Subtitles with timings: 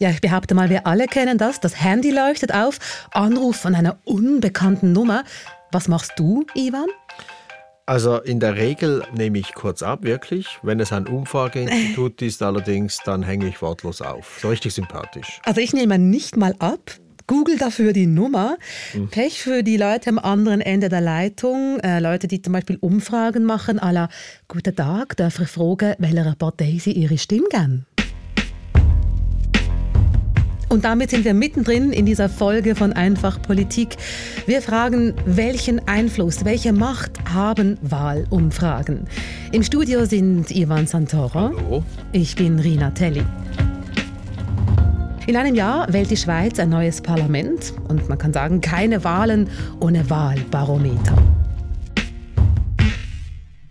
[0.00, 1.60] Ja, ich behaupte mal, wir alle kennen das.
[1.60, 2.78] Das Handy leuchtet auf,
[3.10, 5.24] Anruf von einer unbekannten Nummer.
[5.72, 6.86] Was machst du, Ivan?
[7.84, 10.58] Also in der Regel nehme ich kurz ab, wirklich.
[10.62, 14.38] Wenn es ein Umfrageinstitut ist allerdings, dann hänge ich wortlos auf.
[14.40, 15.38] So richtig sympathisch.
[15.44, 16.92] Also ich nehme nicht mal ab.
[17.26, 18.56] Google dafür die Nummer.
[18.94, 19.08] Mhm.
[19.08, 21.78] Pech für die Leute am anderen Ende der Leitung.
[21.80, 24.08] Äh, Leute, die zum Beispiel Umfragen machen, à la
[24.48, 27.86] Guten Tag, darf ich fragen, welcher Partei sie ihre Stimme geben?
[30.70, 33.96] Und damit sind wir mittendrin in dieser Folge von Einfach Politik.
[34.46, 39.00] Wir fragen, welchen Einfluss, welche Macht haben Wahlumfragen?
[39.50, 41.50] Im Studio sind Ivan Santoro.
[41.56, 41.82] Hallo.
[42.12, 43.24] Ich bin Rina Telli.
[45.26, 49.48] In einem Jahr wählt die Schweiz ein neues Parlament und man kann sagen, keine Wahlen
[49.80, 51.39] ohne Wahlbarometer.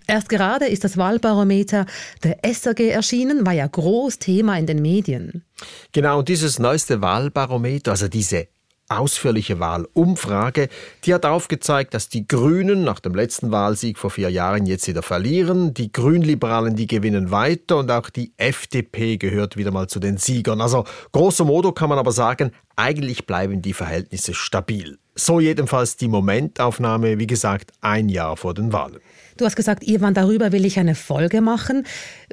[0.10, 1.86] Erst gerade ist das Wahlbarometer
[2.24, 5.44] der SAG erschienen, war ja groß Thema in den Medien.
[5.92, 8.48] Genau, und dieses neueste Wahlbarometer, also diese
[8.88, 10.70] ausführliche Wahlumfrage,
[11.04, 15.04] die hat aufgezeigt, dass die Grünen nach dem letzten Wahlsieg vor vier Jahren jetzt wieder
[15.04, 15.76] verlieren.
[15.76, 20.60] Die Grünliberalen, die gewinnen weiter und auch die FDP gehört wieder mal zu den Siegern.
[20.60, 24.98] Also grosso modo kann man aber sagen, eigentlich bleiben die Verhältnisse stabil.
[25.14, 29.02] So jedenfalls die Momentaufnahme, wie gesagt, ein Jahr vor den Wahlen.
[29.40, 31.88] Du hast gesagt, Ivan, darüber will ich eine Folge machen.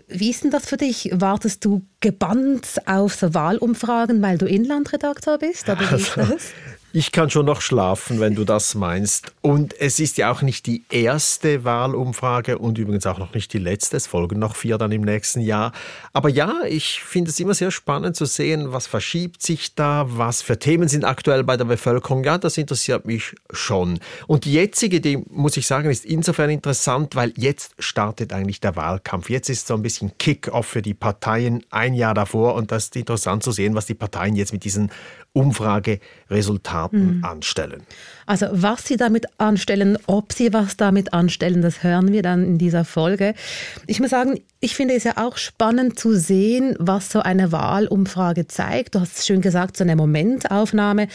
[0.09, 1.09] Wie ist denn das für dich?
[1.13, 5.69] Wartest du gebannt auf so Wahlumfragen, weil du Inlandredakteur bist?
[5.69, 6.53] Oder wie ist also, das?
[6.99, 9.31] Ich kann schon noch schlafen, wenn du das meinst.
[9.43, 13.59] Und es ist ja auch nicht die erste Wahlumfrage und übrigens auch noch nicht die
[13.59, 13.99] letzte.
[13.99, 15.73] Es folgen noch vier dann im nächsten Jahr.
[16.15, 20.41] Aber ja, ich finde es immer sehr spannend zu sehen, was verschiebt sich da, was
[20.41, 22.25] für Themen sind aktuell bei der Bevölkerung.
[22.25, 24.01] Ja, das interessiert mich schon.
[24.27, 28.77] Und die jetzige, die muss ich sagen, ist insofern interessant, weil jetzt startet eigentlich der
[28.77, 29.31] Wahlkampf.
[29.31, 32.97] Jetzt ist so ein bisschen Kick-off für die Parteien ein Jahr davor und das ist
[32.97, 34.91] interessant zu sehen, was die Parteien jetzt mit diesen
[35.33, 37.25] Umfrageresultaten mhm.
[37.25, 37.83] anstellen.
[38.27, 42.59] Also was Sie damit anstellen, ob Sie was damit anstellen, das hören wir dann in
[42.59, 43.35] dieser Folge.
[43.87, 48.49] Ich muss sagen, ich finde es ja auch spannend zu sehen, was so eine Wahlumfrage
[48.49, 48.95] zeigt.
[48.95, 51.09] Du hast es schön gesagt, so eine Momentaufnahme.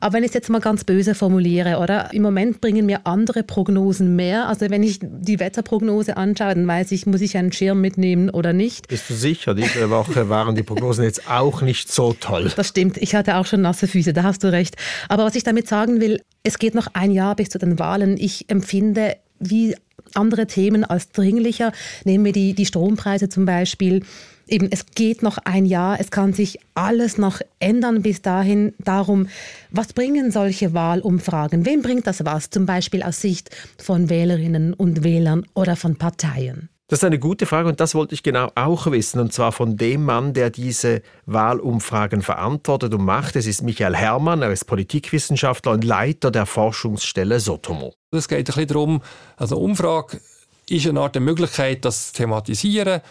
[0.00, 2.12] Aber wenn ich es jetzt mal ganz böse formuliere, oder?
[2.12, 4.48] Im Moment bringen mir andere Prognosen mehr.
[4.48, 8.52] Also wenn ich die Wetterprognose anschaue, dann weiß ich, muss ich einen Schirm mitnehmen oder
[8.52, 8.88] nicht.
[8.88, 9.54] Bist du sicher?
[9.54, 12.50] Diese Woche waren die Prognosen jetzt auch nicht so toll.
[12.56, 12.96] Das stimmt.
[12.96, 14.76] Ich hatte auch schon nasse Füße, da hast du recht.
[15.08, 18.16] Aber was ich damit sagen will, es geht noch ein Jahr bis zu den Wahlen.
[18.18, 19.76] Ich empfinde, wie
[20.14, 21.72] andere Themen als dringlicher.
[22.04, 24.02] Nehmen wir die, die Strompreise zum Beispiel.
[24.48, 28.74] Eben, es geht noch ein Jahr, es kann sich alles noch ändern bis dahin.
[28.78, 29.28] Darum,
[29.70, 31.64] was bringen solche Wahlumfragen?
[31.66, 32.50] Wem bringt das was?
[32.50, 36.68] Zum Beispiel aus Sicht von Wählerinnen und Wählern oder von Parteien?
[36.90, 39.20] Das ist eine gute Frage und das wollte ich genau auch wissen.
[39.20, 43.36] Und zwar von dem Mann, der diese Wahlumfragen verantwortet und macht.
[43.36, 47.94] Es ist Michael Herrmann, er ist Politikwissenschaftler und Leiter der Forschungsstelle Sotomo.
[48.10, 49.02] Es geht ein bisschen darum,
[49.36, 50.20] also Umfrage
[50.68, 53.02] ist eine Art der Möglichkeit, das zu thematisieren,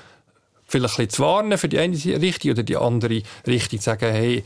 [0.66, 4.12] vielleicht ein bisschen zu warnen für die eine Richtung oder die andere Richtung, zu sagen,
[4.12, 4.44] hey,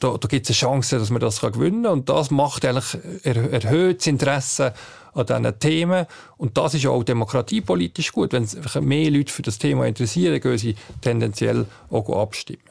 [0.00, 1.92] da, da gibt es eine Chance, dass man das gewinnen kann.
[1.92, 4.74] Und das macht eigentlich erhöht das Interesse
[5.14, 6.06] an diesen Themen.
[6.36, 8.32] Und das ist auch demokratiepolitisch gut.
[8.32, 12.62] Wenn sich mehr Leute für das Thema interessieren, gehen sie tendenziell auch abstimmen.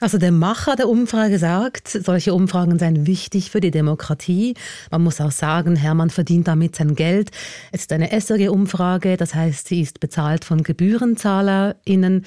[0.00, 4.54] Also der Macher der Umfrage sagt, solche Umfragen seien wichtig für die Demokratie.
[4.90, 7.30] Man muss auch sagen, Hermann verdient damit sein Geld.
[7.70, 12.26] Es ist eine SRG-Umfrage, das heißt, sie ist bezahlt von GebührenzahlerInnen.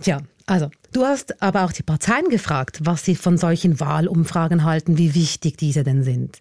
[0.00, 4.98] Tja, also du hast aber auch die Parteien gefragt, was sie von solchen Wahlumfragen halten,
[4.98, 6.38] wie wichtig diese denn sind.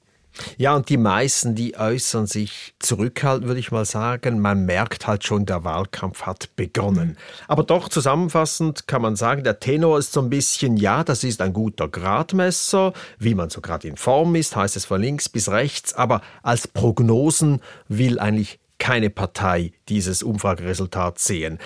[0.57, 4.39] Ja, und die meisten, die äußern sich zurückhaltend, würde ich mal sagen.
[4.39, 7.09] Man merkt halt schon, der Wahlkampf hat begonnen.
[7.09, 7.17] Mhm.
[7.47, 11.41] Aber doch zusammenfassend kann man sagen, der Tenor ist so ein bisschen, ja, das ist
[11.41, 15.49] ein guter Gradmesser, wie man so gerade in Form ist, heißt es von links bis
[15.49, 21.59] rechts, aber als Prognosen will eigentlich keine Partei dieses Umfrageresultat sehen.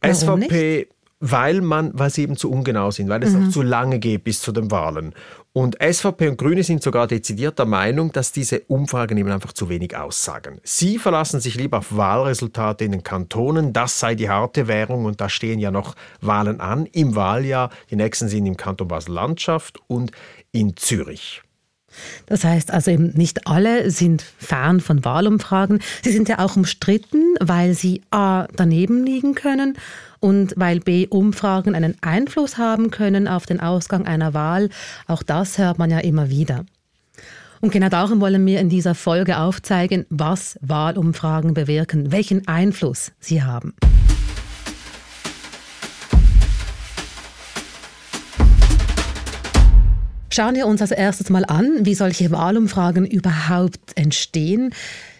[0.00, 0.95] Warum SVP nicht?
[1.20, 3.46] Weil man, weil sie eben zu ungenau sind, weil es mhm.
[3.46, 5.14] auch zu lange geht bis zu den Wahlen.
[5.52, 9.70] Und SVP und Grüne sind sogar dezidiert der Meinung, dass diese Umfragen eben einfach zu
[9.70, 10.60] wenig aussagen.
[10.62, 13.72] Sie verlassen sich lieber auf Wahlresultate in den Kantonen.
[13.72, 17.70] Das sei die harte Währung und da stehen ja noch Wahlen an im Wahljahr.
[17.90, 20.12] Die nächsten sind im Kanton Basel-Landschaft und
[20.52, 21.42] in Zürich.
[22.26, 25.80] Das heißt also eben nicht alle sind Fan von Wahlumfragen.
[26.02, 29.78] Sie sind ja auch umstritten, weil sie a daneben liegen können
[30.26, 34.70] und weil B-Umfragen einen Einfluss haben können auf den Ausgang einer Wahl.
[35.06, 36.64] Auch das hört man ja immer wieder.
[37.60, 43.44] Und genau darum wollen wir in dieser Folge aufzeigen, was Wahlumfragen bewirken, welchen Einfluss sie
[43.44, 43.72] haben.
[50.32, 54.74] Schauen wir uns als erstes mal an, wie solche Wahlumfragen überhaupt entstehen.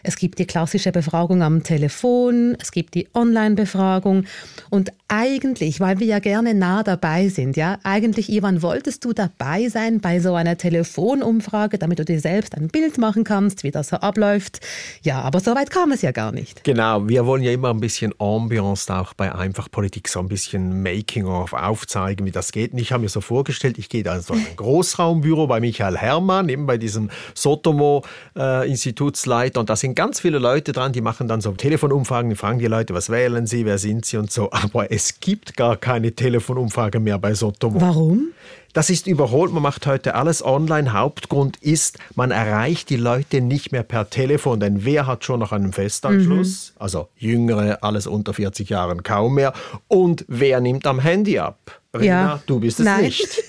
[0.06, 4.24] Es gibt die klassische Befragung am Telefon, es gibt die Online-Befragung
[4.70, 9.68] und eigentlich, weil wir ja gerne nah dabei sind, ja, eigentlich, Ivan, wolltest du dabei
[9.68, 13.88] sein bei so einer Telefonumfrage, damit du dir selbst ein Bild machen kannst, wie das
[13.88, 14.60] so abläuft?
[15.02, 16.62] Ja, aber so weit kam es ja gar nicht.
[16.62, 21.52] Genau, wir wollen ja immer ein bisschen Ambiance auch bei Einfachpolitik, so ein bisschen Making-of
[21.52, 22.72] aufzeigen, wie das geht.
[22.72, 25.96] Und ich habe mir so vorgestellt, ich gehe da in so ein Großraumbüro bei Michael
[25.96, 31.26] Herrmann, eben bei diesem Sotomo-Institutsleiter, äh, und da sind ganz viele Leute dran, die machen
[31.26, 34.52] dann so Telefonumfragen, die fragen die Leute, was wählen sie, wer sind sie und so.
[34.52, 37.80] Aber es gibt gar keine Telefonumfrage mehr bei Sotomo.
[37.80, 38.28] Warum?
[38.72, 40.92] Das ist überholt, man macht heute alles online.
[40.92, 45.52] Hauptgrund ist, man erreicht die Leute nicht mehr per Telefon, denn wer hat schon noch
[45.52, 46.74] einen Festanschluss?
[46.74, 46.82] Mhm.
[46.82, 49.54] Also Jüngere, alles unter 40 Jahren kaum mehr.
[49.88, 51.80] Und wer nimmt am Handy ab?
[51.94, 52.42] Rina, ja.
[52.46, 53.04] du bist es Nein.
[53.04, 53.42] nicht.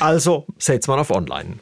[0.00, 1.58] Also setzt man auf online.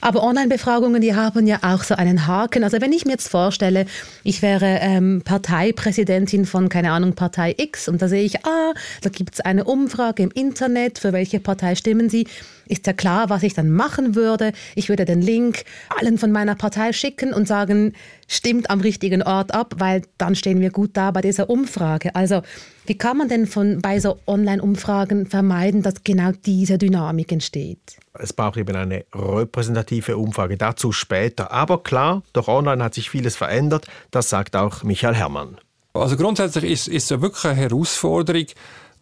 [0.00, 2.64] Aber Online-Befragungen, die haben ja auch so einen Haken.
[2.64, 3.86] Also wenn ich mir jetzt vorstelle,
[4.24, 8.72] ich wäre ähm, Parteipräsidentin von, keine Ahnung, Partei X und da sehe ich, ah,
[9.02, 12.26] da gibt es eine Umfrage im Internet, für welche Partei stimmen Sie,
[12.72, 14.52] ist ja klar, was ich dann machen würde.
[14.74, 15.64] Ich würde den Link
[16.00, 17.92] allen von meiner Partei schicken und sagen,
[18.26, 22.14] stimmt am richtigen Ort ab, weil dann stehen wir gut da bei dieser Umfrage.
[22.14, 22.42] Also
[22.86, 27.98] wie kann man denn von, bei so Online-Umfragen vermeiden, dass genau diese Dynamik entsteht?
[28.14, 31.52] Es braucht eben eine repräsentative Umfrage, dazu später.
[31.52, 35.58] Aber klar, durch Online hat sich vieles verändert, das sagt auch Michael Herrmann.
[35.94, 38.46] Also grundsätzlich ist, ist es wirklich eine Herausforderung,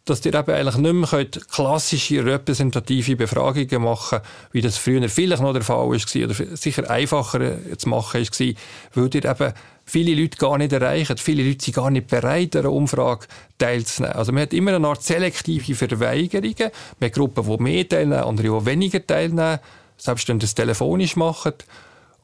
[0.04, 5.42] dass ihr eben eigentlich nicht mehr klassische repräsentative Befragungen machen könnt, wie das früher vielleicht
[5.42, 8.54] noch der Fall war oder sicher einfacher zu machen war,
[8.94, 9.54] weil ihr eben
[9.84, 11.16] viele Leute gar nicht erreichen.
[11.18, 13.26] Viele Leute sind gar nicht bereit, an einer Umfrage
[13.58, 14.16] teilzunehmen.
[14.16, 16.70] Also man hat immer eine Art selektive Verweigerungen.
[16.98, 19.58] Man hat Gruppen, die mehr teilnehmen, andere, die weniger teilnehmen,
[19.96, 21.54] selbst wenn das telefonisch machen.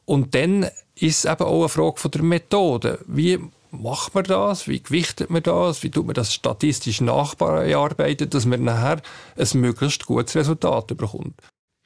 [0.05, 0.63] Und dann
[0.95, 2.99] ist es eben auch eine Frage von der Methode.
[3.07, 3.39] Wie
[3.77, 4.67] macht man das?
[4.67, 5.83] Wie gewichtet man das?
[5.83, 9.01] Wie tut man das statistisch nachbearbeiten, dass man nachher
[9.37, 11.35] ein möglichst gutes Resultat bekommt?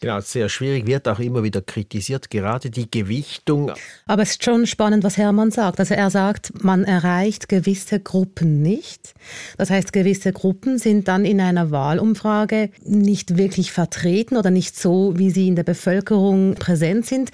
[0.01, 3.71] Genau, sehr schwierig, wird auch immer wieder kritisiert, gerade die Gewichtung.
[4.07, 5.79] Aber es ist schon spannend, was Hermann sagt.
[5.79, 9.13] Also er sagt, man erreicht gewisse Gruppen nicht.
[9.59, 15.19] Das heißt, gewisse Gruppen sind dann in einer Wahlumfrage nicht wirklich vertreten oder nicht so,
[15.19, 17.29] wie sie in der Bevölkerung präsent sind.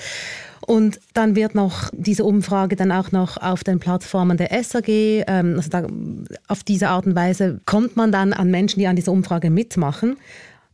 [0.68, 5.54] Und dann wird noch diese Umfrage dann auch noch auf den Plattformen der SAG, ähm,
[5.56, 5.88] also da,
[6.50, 10.18] auf diese Art und Weise kommt man dann an Menschen, die an dieser Umfrage mitmachen.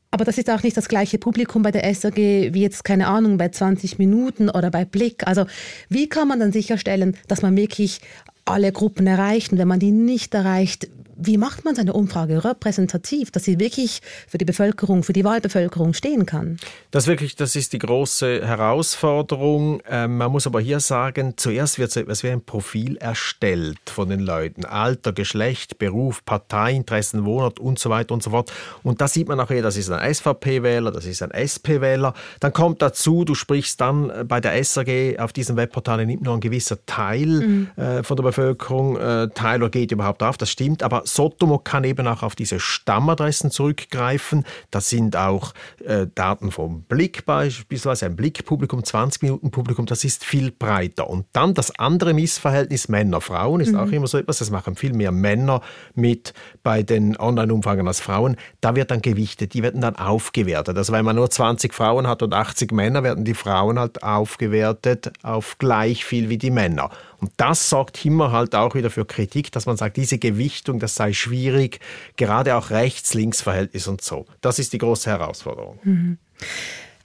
[0.10, 3.38] Aber das ist auch nicht das gleiche Publikum bei der SAG wie jetzt, keine Ahnung,
[3.38, 5.28] bei 20 Minuten oder bei Blick.
[5.28, 5.45] Also
[5.90, 8.01] wie kann man dann sicherstellen, dass man wirklich
[8.45, 13.31] alle Gruppen erreicht und wenn man die nicht erreicht, wie macht man seine Umfrage repräsentativ,
[13.31, 16.57] dass sie wirklich für die Bevölkerung, für die Wahlbevölkerung stehen kann?
[16.92, 19.81] Das wirklich, das ist die große Herausforderung.
[19.89, 24.10] Ähm, man muss aber hier sagen, zuerst wird so etwas wie ein Profil erstellt von
[24.10, 24.65] den Leuten.
[24.65, 28.51] Alter, Geschlecht, Beruf, Parteiinteressen, Wohnort und so weiter und so fort.
[28.83, 32.13] Und da sieht man auch das ist ein SVP-Wähler, das ist ein SP-Wähler.
[32.39, 36.39] Dann kommt dazu, du sprichst dann bei der SAG auf diesen Webportalen nimmt nur ein
[36.39, 37.69] gewisser Teil mhm.
[37.75, 40.38] äh, von der Bevölkerung äh, teil oder geht überhaupt auf.
[40.38, 44.46] Das stimmt, aber Sotomo kann eben auch auf diese Stammadressen zurückgreifen.
[44.72, 45.54] Das sind auch
[45.86, 51.10] äh, Daten vom Blick beispielsweise, ein Blickpublikum, 20 Minuten Publikum, das ist viel breiter.
[51.10, 53.80] Und dann das andere Missverhältnis Männer-Frauen ist mhm.
[53.80, 55.62] auch immer so etwas, das machen viel mehr Männer
[55.95, 56.33] mit
[56.64, 58.38] bei den Online-Umfragen als Frauen.
[58.62, 60.78] Da wird dann gewichtet, die werden dann aufgewertet.
[60.78, 65.12] Also wenn man nur 20 Frauen hat und 80 Männer, werden die Frauen halt aufgewertet
[65.24, 66.90] auf gleich viel wie die Männer.
[67.23, 70.95] Und das sorgt immer halt auch wieder für Kritik, dass man sagt, diese Gewichtung, das
[70.95, 71.80] sei schwierig,
[72.18, 74.25] gerade auch Rechts-Links-Verhältnis und so.
[74.42, 75.80] Das ist die große Herausforderung.
[75.83, 76.18] Mhm.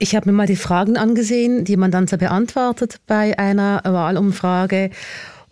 [0.01, 4.91] Ich habe mir mal die Fragen angesehen, die man dann so beantwortet bei einer Wahlumfrage.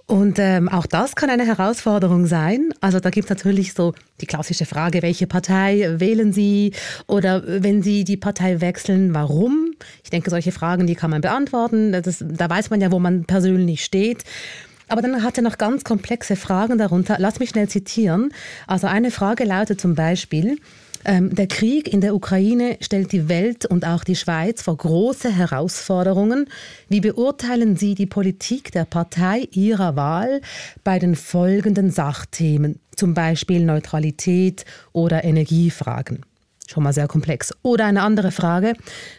[0.06, 2.72] Und ähm, auch das kann eine Herausforderung sein.
[2.80, 6.72] Also da gibt es natürlich so die klassische Frage, welche Partei wählen Sie?
[7.08, 9.72] Oder wenn Sie die Partei wechseln, warum?
[10.04, 11.90] Ich denke, solche Fragen, die kann man beantworten.
[11.90, 14.22] Das, da weiß man ja, wo man persönlich steht.
[14.88, 17.16] Aber dann hat er noch ganz komplexe Fragen darunter.
[17.18, 18.32] Lass mich schnell zitieren.
[18.68, 20.58] Also eine Frage lautet zum Beispiel,
[21.06, 26.48] der Krieg in der Ukraine stellt die Welt und auch die Schweiz vor große Herausforderungen.
[26.88, 30.40] Wie beurteilen Sie die Politik der Partei Ihrer Wahl
[30.82, 36.22] bei den folgenden Sachthemen, zum Beispiel Neutralität oder Energiefragen?
[36.66, 37.54] Schon mal sehr komplex.
[37.62, 38.72] Oder eine andere Frage.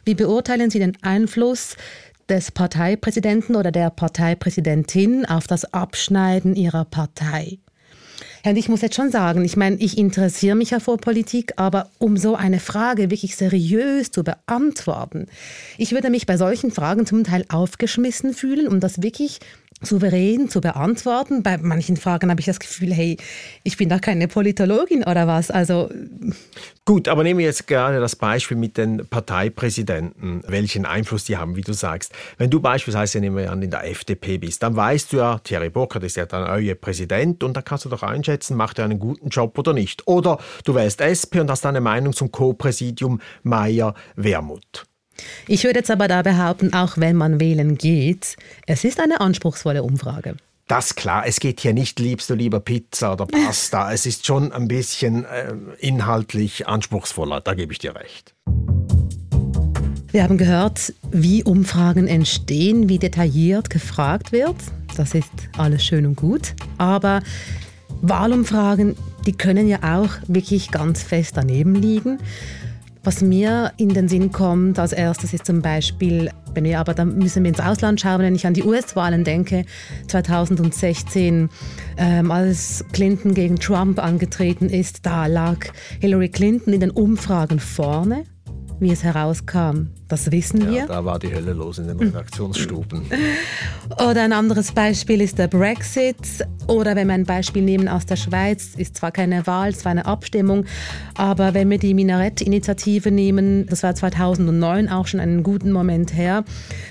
[0.03, 1.77] Wie beurteilen Sie den Einfluss
[2.27, 7.60] des Parteipräsidenten oder der Parteipräsidentin auf das Abschneiden ihrer Partei?
[8.44, 11.53] Ja, und ich muss jetzt schon sagen, ich meine, ich interessiere mich ja vor Politik,
[11.58, 15.27] aber um so eine Frage wirklich seriös zu beantworten,
[15.77, 19.39] ich würde mich bei solchen Fragen zum Teil aufgeschmissen fühlen, um das wirklich
[19.81, 21.43] souverän zu beantworten.
[21.43, 23.17] Bei manchen Fragen habe ich das Gefühl, hey,
[23.63, 25.51] ich bin doch keine Politologin oder was.
[25.51, 25.89] Also
[26.86, 31.57] Gut, aber nehmen wir jetzt gerade das Beispiel mit den Parteipräsidenten, welchen Einfluss die haben,
[31.57, 32.13] wie du sagst.
[32.38, 35.69] Wenn du beispielsweise, nehmen wir an, in der FDP bist, dann weißt du ja, Thierry
[35.69, 39.00] Burkhardt ist ja dann euer Präsident und da kannst du doch einschätzen, macht er einen
[39.00, 40.07] guten Job oder nicht.
[40.07, 44.86] Oder du wählst SP und hast eine Meinung zum Co-Präsidium Meier-Wermuth.
[45.47, 49.83] Ich würde jetzt aber da behaupten, auch wenn man wählen geht, es ist eine anspruchsvolle
[49.83, 50.36] Umfrage.
[50.67, 53.93] Das klar, es geht hier nicht, liebst du lieber Pizza oder Pasta.
[53.93, 58.36] es ist schon ein bisschen äh, inhaltlich anspruchsvoller, da gebe ich dir recht.
[60.12, 64.55] Wir haben gehört, wie Umfragen entstehen, wie detailliert gefragt wird.
[64.95, 66.53] Das ist alles schön und gut.
[66.77, 67.21] Aber
[68.01, 68.95] Wahlumfragen,
[69.25, 72.19] die können ja auch wirklich ganz fest daneben liegen.
[73.07, 77.17] Was mir in den Sinn kommt als erstes ist zum Beispiel, wenn wir aber dann
[77.17, 79.63] müssen wir ins Ausland schauen, wenn ich an die US-Wahlen denke,
[80.09, 81.47] 2016,
[81.95, 85.69] ähm, als Clinton gegen Trump angetreten ist, da lag
[86.01, 88.25] Hillary Clinton in den Umfragen vorne,
[88.81, 89.87] wie es herauskam.
[90.07, 90.85] Das wissen ja, wir.
[90.85, 93.03] Da war die Hölle los in den Redaktionsstuben.
[94.09, 96.15] Oder ein anderes Beispiel ist der Brexit.
[96.67, 99.91] Oder wenn wir ein Beispiel nehmen aus der Schweiz, ist zwar keine Wahl, es war
[99.91, 100.65] eine Abstimmung,
[101.15, 106.43] aber wenn wir die Minarett-Initiative nehmen, das war 2009 auch schon einen guten Moment her,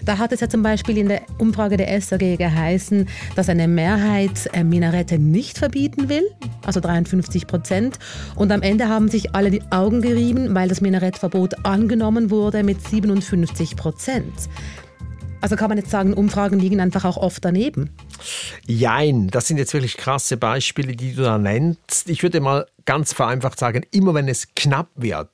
[0.04, 4.48] da hat es ja zum Beispiel in der Umfrage der SAG geheißen, dass eine Mehrheit
[4.54, 6.24] äh, Minarette nicht verbieten will,
[6.64, 7.98] also 53 Prozent.
[8.34, 12.80] Und am Ende haben sich alle die Augen gerieben, weil das Minarettverbot angenommen wurde mit
[12.86, 14.34] 7 57 Prozent.
[15.40, 17.90] Also kann man jetzt sagen, Umfragen liegen einfach auch oft daneben.
[18.66, 22.08] Jein, das sind jetzt wirklich krasse Beispiele, die du da nennst.
[22.08, 25.28] Ich würde mal ganz vereinfacht sagen, immer wenn es knapp wird,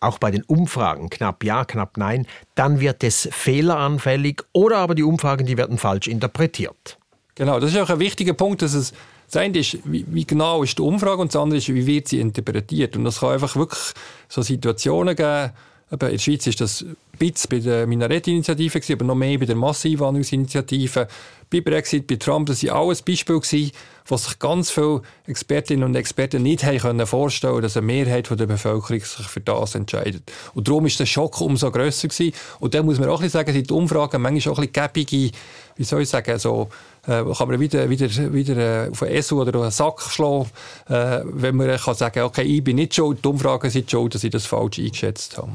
[0.00, 5.02] auch bei den Umfragen, knapp ja, knapp nein, dann wird es fehleranfällig oder aber die
[5.02, 6.98] Umfragen, die werden falsch interpretiert.
[7.34, 8.92] Genau, das ist auch ein wichtiger Punkt, dass es
[9.30, 12.08] das eine ist, wie, wie, genau ist die Umfrage und das andere ist, wie wird
[12.08, 12.96] sie interpretiert.
[12.96, 13.92] Und das kann einfach wirklich
[14.28, 15.50] so Situationen geben,
[15.90, 19.56] in der Schweiz ist das ein bisschen bei der Minarett-Initiative, aber noch mehr bei der
[19.56, 21.08] Masseinwanderungsinitiative.
[21.50, 23.72] Bei Brexit, bei Trump, das waren alles Beispiele, gewesen,
[24.04, 28.46] wo sich ganz viele Expertinnen und Experten nicht haben vorstellen können, dass eine Mehrheit der
[28.46, 30.30] Bevölkerung sich für das entscheidet.
[30.52, 32.34] Und darum ist der Schock umso grösser gewesen.
[32.60, 35.36] Und da muss man auch ein sagen, sind die Umfragen manchmal auch ein bisschen gäbige,
[35.76, 36.68] wie soll ich sagen, so,
[37.06, 40.50] äh, kann man wieder, wieder, wieder äh, auf einen Esu oder einen Sack schlagen,
[40.88, 44.24] äh, wenn man kann sagen okay, ich bin nicht schuld, die Umfragen sind schuld, dass
[44.24, 45.50] ich das falsch eingeschätzt habe.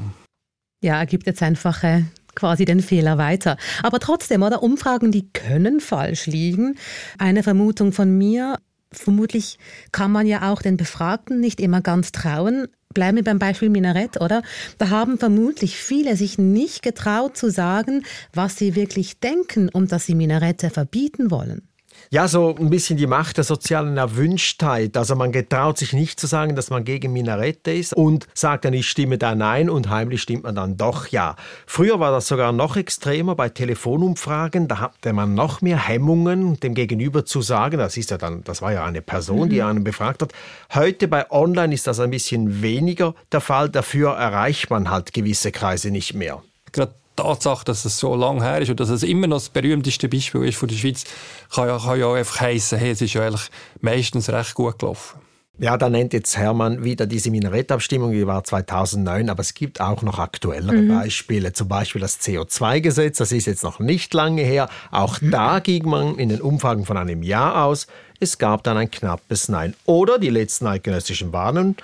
[0.84, 2.02] Ja, er gibt jetzt einfach äh,
[2.34, 3.56] quasi den Fehler weiter.
[3.82, 4.62] Aber trotzdem, oder?
[4.62, 6.74] Umfragen, die können falsch liegen.
[7.16, 8.58] Eine Vermutung von mir,
[8.92, 9.58] vermutlich
[9.92, 12.68] kann man ja auch den Befragten nicht immer ganz trauen.
[12.92, 14.42] Bleiben wir beim Beispiel Minarett, oder?
[14.76, 20.04] Da haben vermutlich viele sich nicht getraut zu sagen, was sie wirklich denken und dass
[20.04, 21.66] sie Minarette verbieten wollen.
[22.10, 24.96] Ja, so ein bisschen die Macht der sozialen Erwünschtheit.
[24.96, 28.74] Also man getraut sich nicht zu sagen, dass man gegen Minarette ist und sagt dann,
[28.74, 31.36] ich stimme da nein und heimlich stimmt man dann doch ja.
[31.66, 34.68] Früher war das sogar noch extremer bei Telefonumfragen.
[34.68, 38.62] Da hatte man noch mehr Hemmungen, dem Gegenüber zu sagen, das ist ja dann, das
[38.62, 39.66] war ja eine Person, die mhm.
[39.66, 40.32] einen befragt hat.
[40.74, 43.68] Heute bei Online ist das ein bisschen weniger der Fall.
[43.68, 46.42] Dafür erreicht man halt gewisse Kreise nicht mehr.
[46.72, 50.08] Gerade Tatsache, dass es so lange her ist und dass es immer noch das berühmteste
[50.08, 51.04] Beispiel ist von der Schweiz,
[51.52, 55.20] kann ja, kann ja einfach heissen, hey, es ist ja eigentlich meistens recht gut gelaufen.
[55.56, 60.02] Ja, da nennt jetzt Hermann wieder diese Minarettabstimmung, die war 2009, aber es gibt auch
[60.02, 60.88] noch aktuellere mhm.
[60.88, 64.68] Beispiele, zum Beispiel das CO2-Gesetz, das ist jetzt noch nicht lange her.
[64.90, 65.30] Auch mhm.
[65.30, 67.86] da ging man in den Umfragen von einem Jahr aus.
[68.18, 69.74] Es gab dann ein knappes Nein.
[69.84, 71.76] Oder die letzten eidgenössischen Wahlen,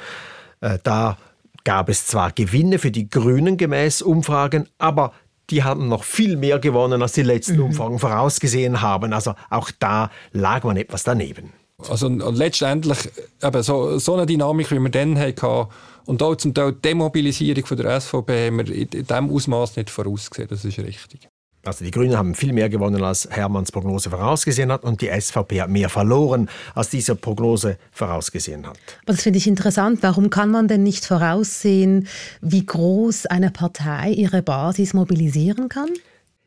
[0.60, 1.16] äh, da
[1.64, 5.12] gab es zwar Gewinne für die Grünen gemäß Umfragen, aber
[5.50, 7.64] die haben noch viel mehr gewonnen, als die letzten mhm.
[7.64, 9.12] Umfragen vorausgesehen haben.
[9.12, 11.52] Also auch da lag man etwas daneben.
[11.88, 12.98] Also und letztendlich
[13.42, 15.68] eben so, so eine Dynamik, wie wir dann hatten,
[16.06, 19.90] und auch zum Teil die Demobilisierung von der SVP haben wir in diesem Ausmaß nicht
[19.90, 20.48] vorausgesehen.
[20.48, 21.28] Das ist richtig.
[21.64, 25.60] Also die Grünen haben viel mehr gewonnen, als Hermanns Prognose vorausgesehen hat und die SVP
[25.60, 28.78] hat mehr verloren, als diese Prognose vorausgesehen hat.
[29.04, 29.98] das finde ich interessant.
[30.02, 32.08] Warum kann man denn nicht voraussehen,
[32.40, 35.90] wie groß eine Partei ihre Basis mobilisieren kann?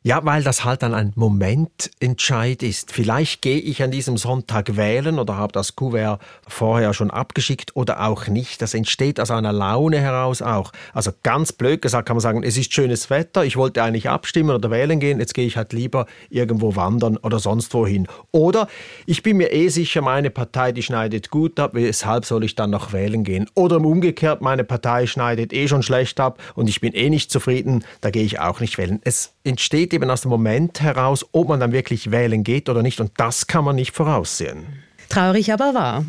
[0.05, 2.91] Ja, weil das halt dann ein Momententscheid ist.
[2.91, 8.05] Vielleicht gehe ich an diesem Sonntag wählen oder habe das Kuvert vorher schon abgeschickt oder
[8.05, 8.61] auch nicht.
[8.61, 10.73] Das entsteht aus einer Laune heraus auch.
[10.93, 14.53] Also ganz blöd gesagt kann man sagen, es ist schönes Wetter, ich wollte eigentlich abstimmen
[14.53, 18.09] oder wählen gehen, jetzt gehe ich halt lieber irgendwo wandern oder sonst wohin.
[18.31, 18.67] Oder
[19.05, 22.71] ich bin mir eh sicher, meine Partei, die schneidet gut ab, weshalb soll ich dann
[22.71, 23.49] noch wählen gehen?
[23.55, 27.85] Oder umgekehrt, meine Partei schneidet eh schon schlecht ab und ich bin eh nicht zufrieden,
[28.01, 28.99] da gehe ich auch nicht wählen.
[29.05, 32.99] Es entsteht eben aus dem Moment heraus, ob man dann wirklich wählen geht oder nicht.
[32.99, 34.65] Und das kann man nicht voraussehen.
[35.09, 36.05] Traurig, aber wahr.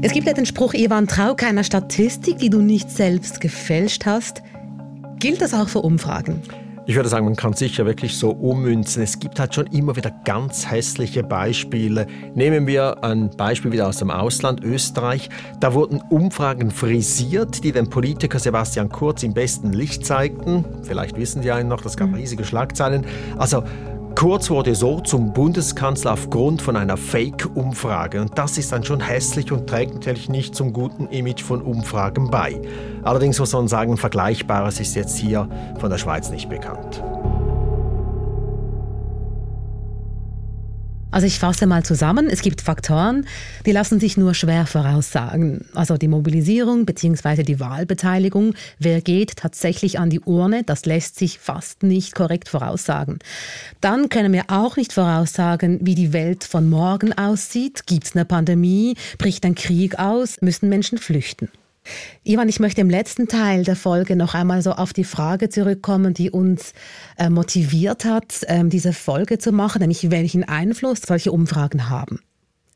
[0.00, 4.42] Es gibt ja den Spruch, Ivan, trau keiner Statistik, die du nicht selbst gefälscht hast.
[5.18, 6.42] Gilt das auch für Umfragen?
[6.84, 9.04] Ich würde sagen, man kann sicher wirklich so ummünzen.
[9.04, 12.08] Es gibt halt schon immer wieder ganz hässliche Beispiele.
[12.34, 15.30] Nehmen wir ein Beispiel wieder aus dem Ausland, Österreich.
[15.60, 20.64] Da wurden Umfragen frisiert, die den Politiker Sebastian Kurz im besten Licht zeigten.
[20.82, 22.14] Vielleicht wissen Sie einen noch, das gab mhm.
[22.14, 23.06] riesige Schlagzeilen.
[23.38, 23.62] Also
[24.14, 28.20] Kurz wurde so zum Bundeskanzler aufgrund von einer Fake-Umfrage.
[28.20, 32.30] Und das ist dann schon hässlich und trägt natürlich nicht zum guten Image von Umfragen
[32.30, 32.60] bei.
[33.02, 35.48] Allerdings muss man sagen, Vergleichbares ist jetzt hier
[35.80, 37.02] von der Schweiz nicht bekannt.
[41.12, 43.26] Also ich fasse mal zusammen, es gibt Faktoren,
[43.66, 45.66] die lassen sich nur schwer voraussagen.
[45.74, 47.42] Also die Mobilisierung bzw.
[47.42, 53.18] die Wahlbeteiligung, wer geht tatsächlich an die Urne, das lässt sich fast nicht korrekt voraussagen.
[53.82, 57.86] Dann können wir auch nicht voraussagen, wie die Welt von morgen aussieht.
[57.86, 58.96] Gibt es eine Pandemie?
[59.18, 60.40] Bricht ein Krieg aus?
[60.40, 61.50] Müssen Menschen flüchten?
[62.24, 66.14] Ivan, ich möchte im letzten Teil der Folge noch einmal so auf die Frage zurückkommen,
[66.14, 66.72] die uns
[67.18, 72.20] äh, motiviert hat, äh, diese Folge zu machen, nämlich welchen Einfluss solche Umfragen haben.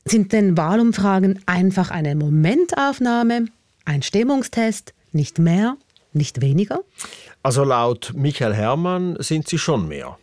[0.05, 3.47] Sind denn Wahlumfragen einfach eine Momentaufnahme,
[3.85, 5.77] ein Stimmungstest, nicht mehr,
[6.13, 6.81] nicht weniger?
[7.43, 10.17] Also laut Michael Herrmann sind sie schon mehr.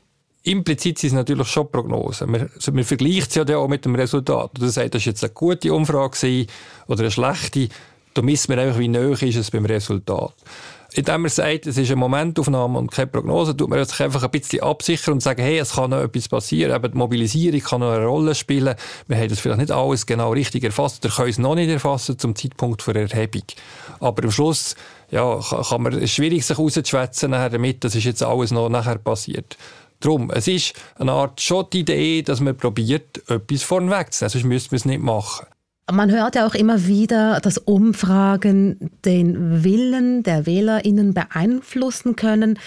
[0.43, 2.29] Implizit sind es natürlich schon Prognosen.
[2.29, 4.51] Man, also man vergleicht es ja auch mit dem Resultat.
[4.53, 6.47] Du sagst, das war jetzt eine gute Umfrage
[6.87, 7.69] oder eine schlechte.
[8.13, 10.33] Da misst man einfach, wie nahe ist es beim Resultat.
[10.95, 14.29] Indem man sagt, es ist eine Momentaufnahme und keine Prognose, tut man sich einfach ein
[14.29, 16.75] bisschen absichern und sagen, hey, es kann noch etwas passieren.
[16.75, 18.75] Eben die Mobilisierung kann noch eine Rolle spielen.
[19.07, 22.19] Wir haben das vielleicht nicht alles genau richtig erfasst oder können es noch nicht erfassen
[22.19, 23.43] zum Zeitpunkt der Erhebung.
[23.99, 24.75] Aber am Schluss
[25.09, 28.99] ja, kann man, es ist schwierig, sich rauszuschwätzen damit, das ist jetzt alles noch nachher
[28.99, 29.57] passiert.
[29.99, 34.31] Darum, es ist eine Art schon die Idee, dass man probiert, etwas vornwegzunehmen.
[34.31, 35.47] Sonst müsste man es nicht machen.
[35.91, 42.57] Man hört ja auch immer wieder, dass Umfragen den Willen der WählerInnen beeinflussen können.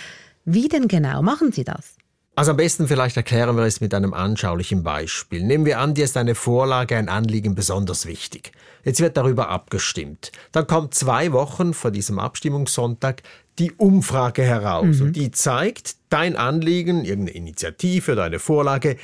[0.44, 1.96] Wie denn genau machen Sie das?
[2.34, 5.42] Also am besten vielleicht erklären wir es mit einem anschaulichen Beispiel.
[5.42, 8.52] Nehmen wir an, dir ist eine Vorlage, ein Anliegen besonders wichtig.
[8.84, 10.32] Jetzt wird darüber abgestimmt.
[10.52, 13.22] Dann kommt zwei Wochen vor diesem Abstimmungssonntag
[13.58, 14.96] die Umfrage heraus.
[14.96, 15.06] Mhm.
[15.06, 18.96] Und die zeigt, dein Anliegen, irgendeine Initiative oder eine Vorlage,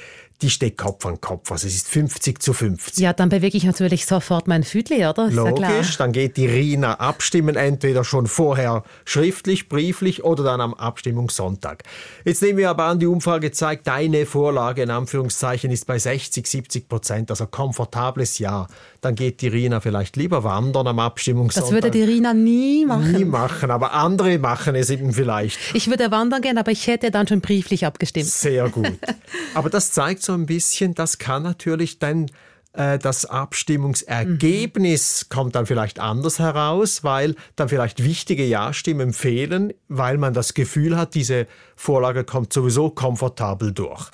[0.42, 1.52] die steht Kopf an Kopf.
[1.52, 3.02] Also es ist 50 zu 50.
[3.02, 5.28] Ja, dann bewege ich natürlich sofort mein Füdli, oder?
[5.28, 10.60] Ist Logisch, ja dann geht die Rina abstimmen, entweder schon vorher schriftlich, brieflich oder dann
[10.60, 11.84] am Abstimmungssonntag.
[12.24, 16.46] Jetzt nehmen wir aber an, die Umfrage zeigt, deine Vorlage in Anführungszeichen ist bei 60,
[16.46, 18.66] 70 Prozent, also komfortables Ja.
[19.00, 21.70] Dann geht die Rina vielleicht lieber wandern am Abstimmungssonntag.
[21.70, 23.12] Das würde die Rina nie machen.
[23.12, 25.58] Nie machen, aber andere machen es eben vielleicht.
[25.74, 28.26] Ich würde wandern gehen, aber ich hätte dann schon brieflich abgestimmt.
[28.26, 28.98] Sehr gut.
[29.54, 32.30] Aber das zeigt so ein bisschen, das kann natürlich dann
[32.72, 35.34] äh, das Abstimmungsergebnis mhm.
[35.34, 40.96] kommt dann vielleicht anders heraus, weil dann vielleicht wichtige Ja-Stimmen fehlen, weil man das Gefühl
[40.96, 44.10] hat, diese Vorlage kommt sowieso komfortabel durch.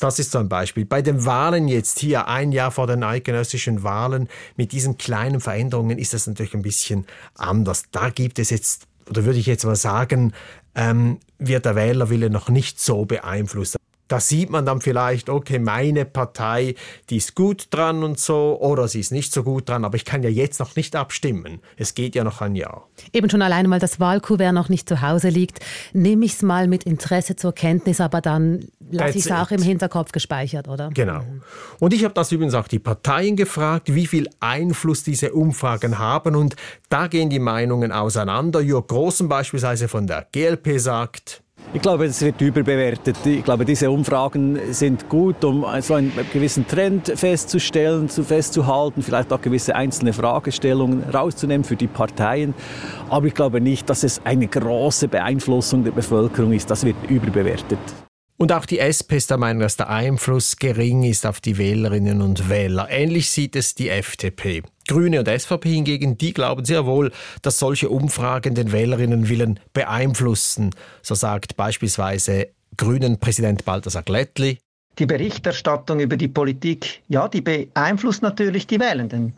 [0.00, 0.86] Das ist so ein Beispiel.
[0.86, 5.98] Bei den Wahlen jetzt hier, ein Jahr vor den eidgenössischen Wahlen, mit diesen kleinen Veränderungen
[5.98, 7.84] ist das natürlich ein bisschen anders.
[7.90, 10.32] Da gibt es jetzt, oder würde ich jetzt mal sagen,
[10.74, 13.76] ähm, wird der Wählerwille noch nicht so beeinflusst
[14.12, 16.74] da sieht man dann vielleicht, okay, meine Partei,
[17.08, 20.04] die ist gut dran und so, oder sie ist nicht so gut dran, aber ich
[20.04, 21.60] kann ja jetzt noch nicht abstimmen.
[21.78, 22.86] Es geht ja noch ein Jahr.
[23.14, 25.60] Eben schon alleine, weil das Wahlkuvert noch nicht zu Hause liegt,
[25.94, 29.62] nehme ich es mal mit Interesse zur Kenntnis, aber dann lasse ich es auch im
[29.62, 30.90] Hinterkopf gespeichert, oder?
[30.92, 31.22] Genau.
[31.78, 36.36] Und ich habe das übrigens auch die Parteien gefragt, wie viel Einfluss diese Umfragen haben
[36.36, 36.54] und
[36.90, 38.60] da gehen die Meinungen auseinander.
[38.60, 41.42] Jörg Großen beispielsweise von der GLP sagt,
[41.74, 43.16] ich glaube, es wird überbewertet.
[43.24, 49.40] Ich glaube, diese Umfragen sind gut, um so einen gewissen Trend festzustellen, festzuhalten, vielleicht auch
[49.40, 52.54] gewisse einzelne Fragestellungen rauszunehmen für die Parteien.
[53.08, 56.70] Aber ich glaube nicht, dass es eine große Beeinflussung der Bevölkerung ist.
[56.70, 57.78] Das wird überbewertet.
[58.42, 62.20] Und auch die SP ist der Meinung, dass der Einfluss gering ist auf die Wählerinnen
[62.20, 62.88] und Wähler.
[62.90, 64.64] Ähnlich sieht es die FDP.
[64.88, 70.70] Grüne und SVP hingegen, die glauben sehr wohl, dass solche Umfragen den Wählerinnenwillen beeinflussen.
[71.02, 74.58] So sagt beispielsweise Grünen-Präsident Balthasar Glättli.
[74.98, 79.34] Die Berichterstattung über die Politik, ja, die beeinflusst natürlich die Wählenden.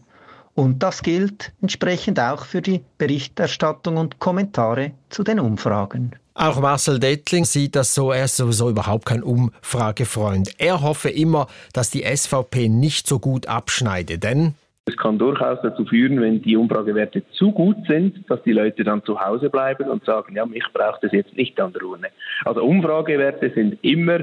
[0.55, 6.17] Und das gilt entsprechend auch für die Berichterstattung und Kommentare zu den Umfragen.
[6.37, 10.51] Auch Marcel Dettling sieht das so, er ist sowieso überhaupt kein Umfragefreund.
[10.59, 14.55] Er hoffe immer, dass die SVP nicht so gut abschneide, denn
[14.87, 19.03] es kann durchaus dazu führen, wenn die Umfragewerte zu gut sind, dass die Leute dann
[19.05, 22.09] zu Hause bleiben und sagen, ja, mich braucht es jetzt nicht an der Urne.
[22.45, 24.21] Also Umfragewerte sind immer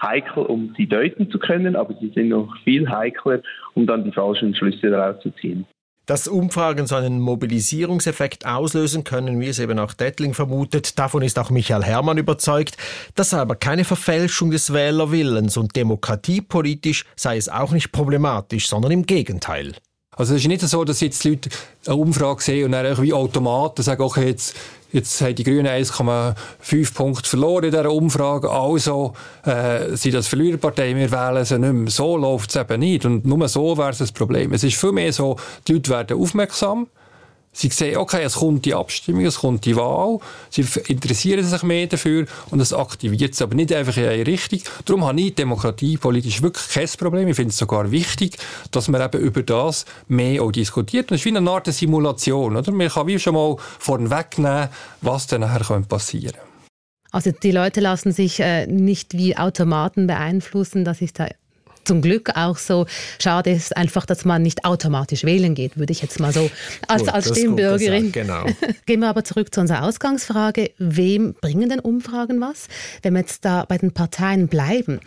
[0.00, 3.40] heikel, um sie deuten zu können, aber sie sind noch viel heikler,
[3.74, 5.66] um dann die falschen Schlüsse daraus zu ziehen.
[6.10, 11.38] Dass Umfragen so einen Mobilisierungseffekt auslösen können, wie es eben auch Dettling vermutet, davon ist
[11.38, 12.76] auch Michael Herrmann überzeugt.
[13.14, 18.90] Das sei aber keine Verfälschung des Wählerwillens und demokratiepolitisch sei es auch nicht problematisch, sondern
[18.90, 19.76] im Gegenteil.
[20.10, 21.50] Also es ist nicht so, dass jetzt die Leute
[21.86, 24.56] eine Umfrage sehen und dann irgendwie Automaten sagen, okay, jetzt,
[24.92, 30.94] jetzt haben die Grünen 1,5 Punkte verloren in dieser Umfrage, also äh, sind das Verliererpartei,
[30.96, 31.90] wir wählen sie nicht mehr.
[31.90, 34.52] So läuft es eben nicht und nur so wäre es ein Problem.
[34.52, 36.88] Es ist viel mehr so, die Leute werden aufmerksam,
[37.52, 41.88] Sie sehen, okay, es kommt die Abstimmung, es kommt die Wahl, sie interessieren sich mehr
[41.88, 44.60] dafür und es aktiviert es aber nicht einfach in eine Richtung.
[44.84, 47.28] Darum habe ich Demokratie politisch wirklich kein Problem.
[47.28, 48.36] Ich finde es sogar wichtig,
[48.70, 51.10] dass man eben über das mehr auch diskutiert.
[51.10, 52.56] Und es ist wie eine Art Simulation.
[52.56, 52.70] Oder?
[52.70, 54.68] Man kann wie schon mal vorwegnehmen,
[55.00, 56.50] was dann nachher passieren könnte.
[57.12, 61.26] Also die Leute lassen sich äh, nicht wie Automaten beeinflussen, das ist da
[61.84, 62.86] zum Glück auch so.
[63.20, 66.50] Schade ist einfach, dass man nicht automatisch wählen geht, würde ich jetzt mal so
[66.88, 68.12] als, gut, als Stimmbürgerin.
[68.12, 68.46] Genau.
[68.86, 70.70] Gehen wir aber zurück zu unserer Ausgangsfrage.
[70.78, 72.68] Wem bringen denn Umfragen was?
[73.02, 75.00] Wenn wir jetzt da bei den Parteien bleiben,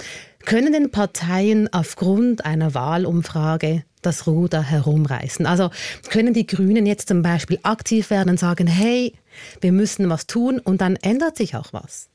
[0.45, 5.45] können denn Parteien aufgrund einer Wahlumfrage das Ruder herumreißen?
[5.45, 5.69] Also
[6.09, 9.13] können die Grünen jetzt zum Beispiel aktiv werden und sagen, hey,
[9.61, 12.09] wir müssen was tun und dann ändert sich auch was?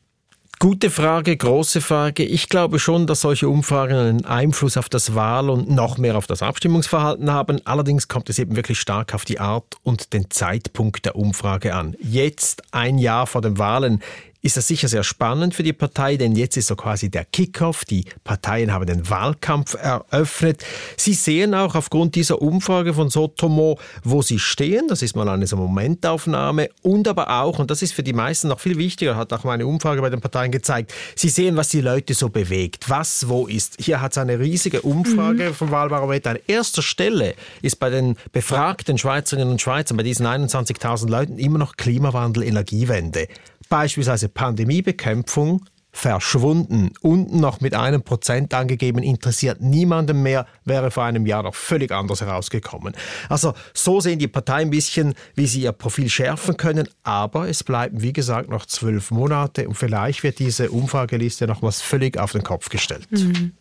[0.61, 2.25] Gute Frage, große Frage.
[2.25, 6.27] Ich glaube schon, dass solche Umfragen einen Einfluss auf das Wahl- und noch mehr auf
[6.27, 7.61] das Abstimmungsverhalten haben.
[7.65, 11.95] Allerdings kommt es eben wirklich stark auf die Art und den Zeitpunkt der Umfrage an.
[12.01, 14.03] Jetzt, ein Jahr vor den Wahlen,
[14.49, 17.85] ist das sicher sehr spannend für die Partei, denn jetzt ist so quasi der Kickoff.
[17.85, 20.65] Die Parteien haben den Wahlkampf eröffnet.
[20.97, 24.89] Sie sehen auch aufgrund dieser Umfrage von Sotomo, wo sie stehen.
[24.89, 26.71] Das ist mal eine so Momentaufnahme.
[26.81, 29.67] Und aber auch, und das ist für die meisten noch viel wichtiger, hat auch meine
[29.67, 32.89] Umfrage bei den Parteien gezeigt, sie sehen, was die Leute so bewegt.
[32.89, 33.77] Was wo ist.
[33.79, 35.55] Hier hat es eine riesige Umfrage mhm.
[35.55, 36.31] vom Wahlbarometer.
[36.31, 41.59] An erster Stelle ist bei den befragten Schweizerinnen und Schweizern, bei diesen 21.000 Leuten, immer
[41.59, 43.29] noch Klimawandel, Energiewende
[43.69, 46.93] beispielsweise Pandemiebekämpfung verschwunden.
[47.01, 51.91] Unten noch mit einem Prozent angegeben, interessiert niemandem mehr, wäre vor einem Jahr noch völlig
[51.91, 52.95] anders herausgekommen.
[53.29, 57.65] Also so sehen die Parteien ein bisschen, wie sie ihr Profil schärfen können, aber es
[57.65, 62.33] bleiben, wie gesagt, noch zwölf Monate und vielleicht wird diese Umfrageliste noch was völlig auf
[62.33, 63.11] den Kopf gestellt.
[63.11, 63.53] Mhm.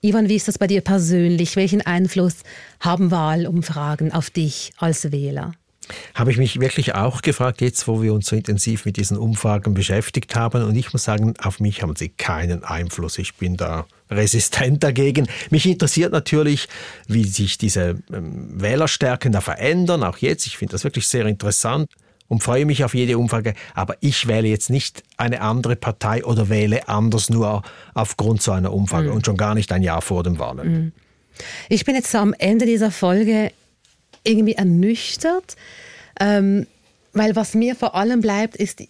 [0.00, 1.56] Ivan, wie ist das bei dir persönlich?
[1.56, 2.42] Welchen Einfluss
[2.78, 5.54] haben Wahlumfragen auf dich als Wähler?
[6.14, 9.74] Habe ich mich wirklich auch gefragt, jetzt wo wir uns so intensiv mit diesen Umfragen
[9.74, 10.62] beschäftigt haben.
[10.64, 13.18] Und ich muss sagen, auf mich haben sie keinen Einfluss.
[13.18, 15.28] Ich bin da resistent dagegen.
[15.50, 16.68] Mich interessiert natürlich,
[17.06, 20.46] wie sich diese ähm, Wählerstärken da verändern, auch jetzt.
[20.46, 21.90] Ich finde das wirklich sehr interessant
[22.28, 23.54] und freue mich auf jede Umfrage.
[23.74, 27.62] Aber ich wähle jetzt nicht eine andere Partei oder wähle anders nur
[27.94, 29.16] aufgrund so einer Umfrage mhm.
[29.16, 30.72] und schon gar nicht ein Jahr vor den Wahlen.
[30.72, 30.92] Mhm.
[31.68, 33.52] Ich bin jetzt am Ende dieser Folge
[34.24, 35.56] irgendwie ernüchtert,
[36.20, 36.66] ähm,
[37.12, 38.82] weil was mir vor allem bleibt, ist,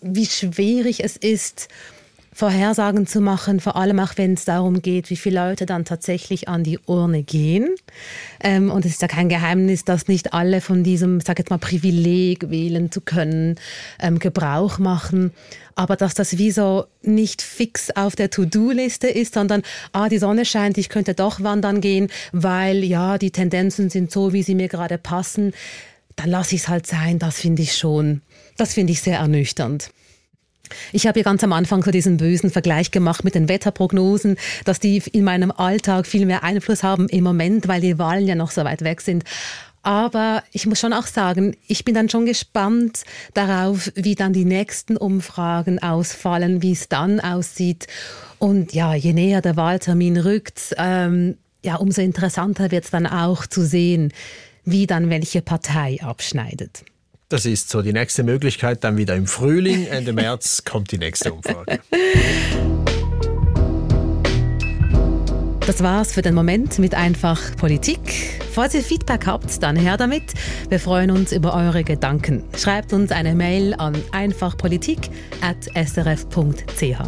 [0.00, 1.68] wie schwierig es ist,
[2.34, 6.48] Vorhersagen zu machen, vor allem auch wenn es darum geht, wie viele Leute dann tatsächlich
[6.48, 7.68] an die Urne gehen.
[8.42, 11.58] Ähm, und es ist ja kein Geheimnis, dass nicht alle von diesem, sag jetzt mal,
[11.58, 13.54] Privileg wählen zu können,
[14.00, 15.32] ähm, Gebrauch machen.
[15.76, 20.44] Aber dass das wie so nicht fix auf der To-Do-Liste ist, sondern, ah, die Sonne
[20.44, 24.68] scheint, ich könnte doch wandern gehen, weil ja, die Tendenzen sind so, wie sie mir
[24.68, 25.52] gerade passen.
[26.16, 27.20] Dann lasse ich es halt sein.
[27.20, 28.22] Das finde ich schon,
[28.56, 29.90] das finde ich sehr ernüchternd.
[30.92, 34.80] Ich habe ja ganz am Anfang so diesen bösen Vergleich gemacht mit den Wetterprognosen, dass
[34.80, 38.50] die in meinem Alltag viel mehr Einfluss haben im Moment, weil die Wahlen ja noch
[38.50, 39.24] so weit weg sind.
[39.84, 44.46] Aber ich muss schon auch sagen, ich bin dann schon gespannt darauf, wie dann die
[44.46, 47.86] nächsten Umfragen ausfallen, wie es dann aussieht.
[48.38, 53.46] Und ja, je näher der Wahltermin rückt, ähm, ja, umso interessanter wird es dann auch
[53.46, 54.12] zu sehen,
[54.64, 56.84] wie dann welche Partei abschneidet.
[57.28, 58.84] Das ist so die nächste Möglichkeit.
[58.84, 61.80] Dann wieder im Frühling, Ende März kommt die nächste Umfrage.
[65.66, 68.42] Das war's für den Moment mit Einfach Politik.
[68.52, 70.34] Falls ihr Feedback habt, dann her damit.
[70.68, 72.44] Wir freuen uns über eure Gedanken.
[72.54, 76.98] Schreibt uns eine Mail an einfachpolitik.srf.ch.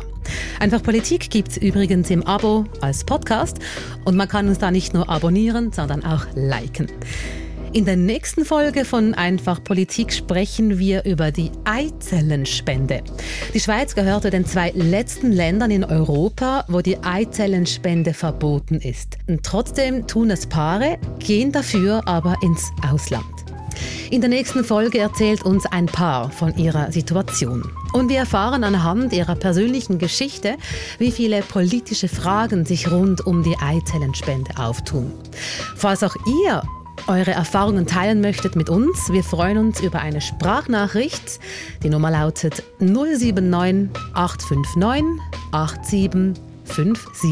[0.58, 3.58] Einfach Politik gibt es übrigens im Abo als Podcast
[4.06, 6.86] und man kann uns da nicht nur abonnieren, sondern auch liken.
[7.76, 13.02] In der nächsten Folge von Einfach Politik sprechen wir über die Eizellenspende.
[13.52, 19.18] Die Schweiz gehört zu den zwei letzten Ländern in Europa, wo die Eizellenspende verboten ist.
[19.26, 23.26] Und trotzdem tun es Paare, gehen dafür aber ins Ausland.
[24.10, 27.62] In der nächsten Folge erzählt uns ein Paar von ihrer Situation.
[27.92, 30.56] Und wir erfahren anhand ihrer persönlichen Geschichte,
[30.98, 35.12] wie viele politische Fragen sich rund um die Eizellenspende auftun.
[35.76, 36.62] Falls auch ihr
[37.06, 41.40] eure Erfahrungen teilen möchtet mit uns, wir freuen uns über eine Sprachnachricht.
[41.82, 45.04] Die Nummer lautet 079 859
[45.52, 47.30] 8757.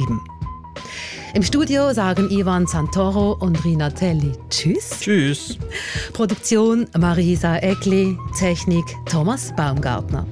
[1.35, 5.01] Im Studio sagen Ivan Santoro und Rina Telli Tschüss.
[5.01, 5.59] Tschüss.
[6.13, 10.25] Produktion Marisa Eckli, Technik Thomas Baumgartner.